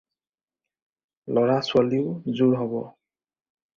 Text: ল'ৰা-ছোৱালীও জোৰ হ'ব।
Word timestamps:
ল'ৰা-ছোৱালীও 1.39 2.09
জোৰ 2.41 2.57
হ'ব। 2.63 2.77